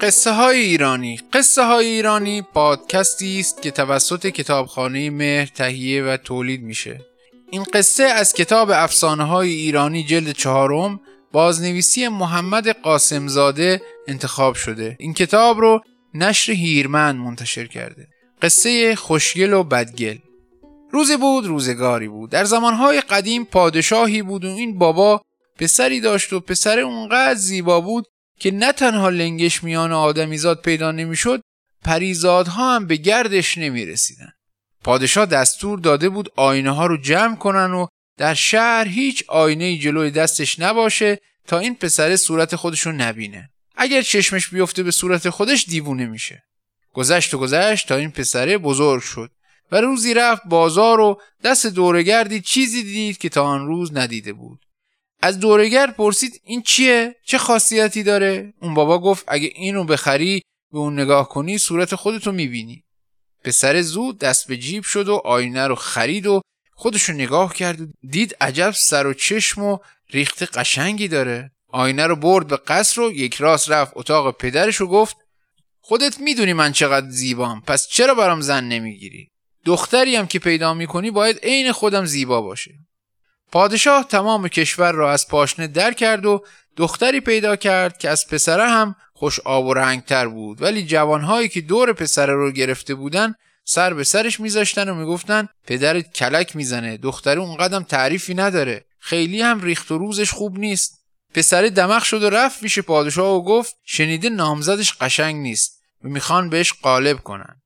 [0.00, 1.20] قصه های ایرانی.
[1.32, 7.00] قصه های ایرانی پادکستی است که توسط کتابخانه مهر تهیه و تولید میشه.
[7.50, 11.00] این قصه از کتاب افسانه های ایرانی جلد چهارم
[11.32, 14.96] بازنویسی محمد قاسمزاده انتخاب شده.
[14.98, 15.80] این کتاب رو
[16.14, 18.06] نشر هیرمن منتشر کرده.
[18.42, 20.16] قصه خوشگل و بدگل.
[20.90, 22.30] روزی بود روزگاری بود.
[22.30, 25.22] در زمانهای قدیم پادشاهی بود و این بابا
[25.58, 28.06] پسری داشت و پسر اونقدر زیبا بود
[28.40, 31.42] که نه تنها لنگش میان آدمیزاد پیدا نمی‌شد
[31.84, 34.32] پریزادها هم به گردش نمی رسیدن.
[34.84, 37.86] پادشاه دستور داده بود آینه ها رو جمع کنن و
[38.16, 43.50] در شهر هیچ آینه جلوی دستش نباشه تا این پسر صورت خودش رو نبینه.
[43.76, 46.42] اگر چشمش بیفته به صورت خودش دیوونه میشه.
[46.92, 49.30] گذشت و گذشت تا این پسره بزرگ شد
[49.72, 54.60] و روزی رفت بازار و دست دورگردی چیزی دید که تا آن روز ندیده بود.
[55.22, 60.78] از دورگر پرسید این چیه؟ چه خاصیتی داره؟ اون بابا گفت اگه اینو بخری به
[60.78, 62.84] اون نگاه کنی صورت خودتو می‌بینی.
[63.44, 66.40] پسر زود دست به جیب شد و آینه رو خرید و
[66.74, 69.78] خودشو نگاه کرد و دید عجب سر و چشم و
[70.10, 71.52] ریخت قشنگی داره.
[71.68, 75.16] آینه رو برد به قصر و یک راست رفت اتاق پدرش و گفت
[75.80, 79.28] خودت می‌دونی من چقدر زیبام پس چرا برام زن نمی‌گیری؟
[79.64, 82.74] دختری که پیدا می‌کنی باید عین خودم زیبا باشه.
[83.52, 86.44] پادشاه تمام کشور را از پاشنه در کرد و
[86.76, 90.62] دختری پیدا کرد که از پسره هم خوش آب و رنگتر بود.
[90.62, 93.34] ولی جوانهایی که دور پسره رو گرفته بودن
[93.64, 98.84] سر به سرش میذاشتن و می‌گفتن پدرت کلک می‌زنه دختره اون قدم تعریفی نداره.
[98.98, 101.00] خیلی هم ریخت و روزش خوب نیست.
[101.34, 105.82] پسره دمخ شد و رفت پیش پادشاه و گفت شنیده نامزدش قشنگ نیست.
[106.04, 107.62] و می‌خوان بهش قالب کنن.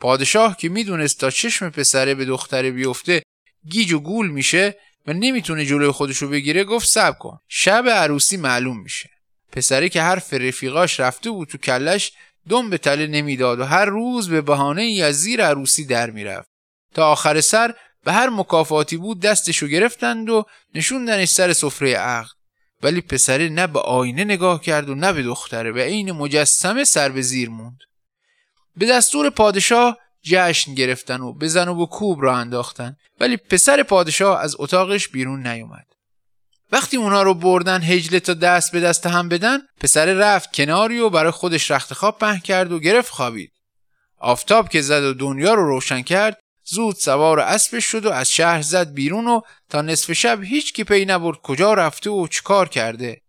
[0.00, 3.22] پادشاه که می‌دونست تا چشم پسره به دختره بیفته
[3.70, 4.76] گیج و گول میشه
[5.08, 7.38] و نمی‌تونه جلوی خودشو بگیره گفت سب کن.
[7.48, 9.10] شب عروسی معلوم میشه.
[9.52, 12.12] پسری که حرف رفیقاش رفته بود تو کلش
[12.48, 16.48] دم به تله نمی‌داد و هر روز به بهانه ای از زیر عروسی در می‌رفت.
[16.94, 17.74] تا آخر سر
[18.04, 20.44] به هر مکافاتی بود دستشو گرفتند و
[20.74, 22.30] نشوندنش سر سفره عقد
[22.82, 27.08] ولی پسره نه به آینه نگاه کرد و نه به دختره و عین مجسمه سر
[27.08, 27.78] به زیر موند.
[28.76, 32.96] به دستور پادشاه جشن گرفتن و بزن و کوب را انداختن.
[33.20, 35.86] ولی پسر پادشاه از اتاقش بیرون نیومد.
[36.72, 41.10] وقتی اونا رو بردن هجله تا دست به دست هم بدن پسر رفت کناری و
[41.10, 43.52] برای خودش رخت خواب پهن کرد و گرفت خوابید.
[44.18, 48.62] آفتاب که زد و دنیا رو روشن کرد زود سوار اسبش شد و از شهر
[48.62, 53.20] زد بیرون و تا نصف شب هیچ کی پی نبرد کجا رفته و چیکار کرده.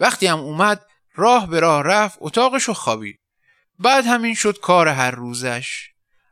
[0.00, 0.84] وقتی هم اومد
[1.14, 3.20] راه به راه رفت اتاقش رو خوابید.
[3.78, 5.88] بعد همین شد کار هر روزش.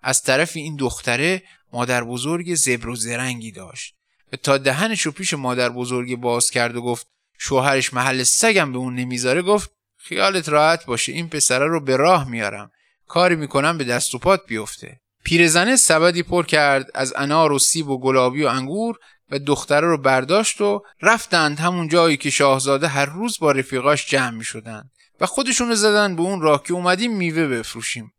[0.06, 3.94] از طرف این دختره مادر بزرگ زبر و زرنگی داشت.
[4.42, 7.06] تا دهنش رو پیش مادر بزرگ باز کرد و گفت
[7.38, 12.28] شوهرش محل سگم به اون نمی‌ذاره؟ گفت خیالت راحت باشه این پسره رو به راه
[12.28, 12.70] میارم.
[13.06, 15.00] کاری می‌کنم به دست و پات بیفته.
[15.24, 18.98] پیرزنه سبدی پر کرد از انار و سیب و گلابی و انگور
[19.30, 24.30] و دختره رو برداشت و رفتند همون جایی که شاهزاده هر روز با رفیقاش جمع
[24.30, 24.90] می شدن
[25.20, 28.12] و خودشون رو زدن به اون راه که اومدیم میوه بفروشیم.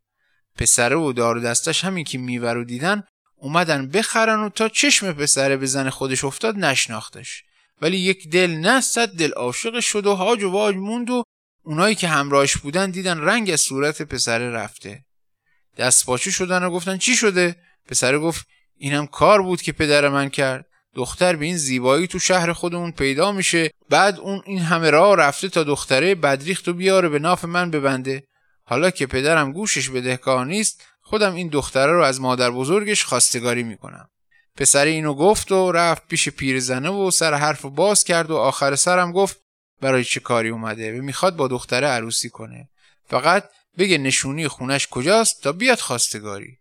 [0.57, 3.03] پسره و دار دستش همین که میوه رو دیدن
[3.35, 7.44] اومدن بخرن و تا چشم پسره به زن خودش افتاد نشناختش.
[7.81, 11.23] ولی یک دل نستد دل عاشق شد و هاج و واج موند و
[11.63, 15.06] اونایی که همراهش بودن دیدن رنگ از صورت پسره رفته.
[15.78, 17.56] دست پاچه شدن و گفتن چی شده؟
[17.88, 18.47] پسره گفت
[18.78, 20.66] اینم کار بود که پدر من کرد.
[20.95, 25.50] دختر به این زیبایی تو شهر خودمون پیدا میشه بعد اون این همه راه رفته
[25.50, 28.24] تا دختره بدریخت و بیاره به ناف من ببنده.
[28.69, 34.09] حالا که پدرم گوشش بدهکار نیست خودم این دختره رو از مادر بزرگش خواستگاری می‌کنم.
[34.57, 39.11] پسر اینو گفت و رفت پیش پیرزنه و سر حرف باز کرد و آخر سرم
[39.11, 39.41] گفت
[39.81, 42.69] برای چه کاری اومده؟ و می‌خواد با دختره عروسی کنه.
[43.09, 46.57] فقط بگه نشونی خونش کجاست تا بیاد خواستگاری.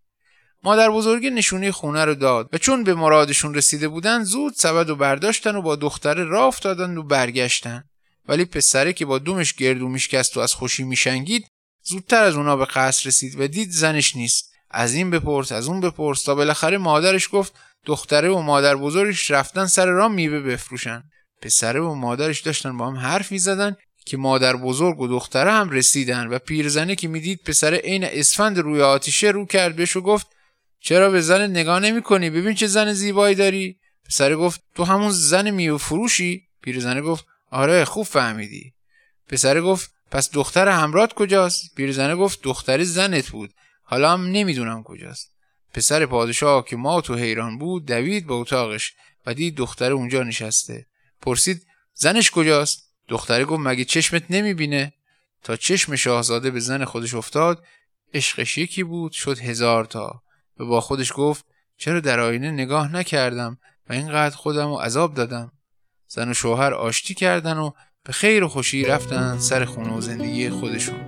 [0.63, 4.97] مادر بزرگ نشونی خونه رو داد و چون به مرادشون رسیده بودن زود سبد و
[4.97, 7.85] برداشتن و با دختره راه افتادن و برگشتن.
[8.29, 11.47] ولی پسره که با دومش گردو میشکست و از خوشی میشنگید
[11.89, 14.53] زودتر از اونا به قصر رسید و دید زنش نیست.
[14.71, 17.53] از این بپرس از اون بپرس تا بالاخره مادرش گفت
[17.85, 21.03] دختره و مادر بزرگش رفتن سر راه میوه بفروشن.
[21.43, 26.27] پسره و مادرش داشتن با هم حرف می‌زدن که مادر بزرگ و دختره هم رسیدن
[26.27, 30.27] و پیرزنه که می‌دید پسر عین اسفند روی آتیشه رو کرد بهش و گفت
[30.81, 33.79] چرا به زن نگاه نمی کنی ببین چه زن زیبایی داری.
[34.09, 38.73] پسره گفت تو همون زن میوه فروشی؟ پیرزنه گفت آره خوب فهمیدی.
[39.29, 43.55] پسره گفت پس دختر همرات کجاست؟ پیرزنه گفت دختری زنت بود.
[43.83, 45.33] حالا هم نمی‌دونم کجاست.
[45.75, 48.95] پسر پادشاه که ما تو حیران بود دوید به اتاقش
[49.27, 50.87] و دید دختر اونجا نشسته.
[51.23, 54.93] پرسید زنش کجاست؟ دختره گفت مگه چشمت نمی‌بینه؟
[55.43, 57.65] تا چشم شاهزاده به زن خودش افتاد
[58.15, 60.23] عشقش یکی بود شد هزار تا.
[60.59, 61.45] و با خودش گفت
[61.79, 63.59] چرا در آینه نگاه نکردم
[63.89, 65.53] و اینقدر خودم رو عذاب دادم؟
[66.09, 67.71] زن و شوهر آشتی کردن و
[68.07, 71.01] به خیر و خوشی رفتن سر خونه و زندگی خودشون.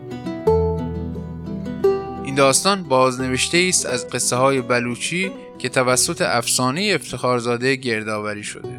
[2.24, 8.77] این داستان بازنوشته است از قصه های بلوچی که توسط افسانه افتخارزاده گردآوری شده.